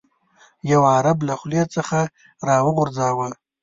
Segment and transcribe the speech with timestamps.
[0.71, 1.99] یو عرب له خولې څخه
[2.47, 3.29] راوغورځاوه.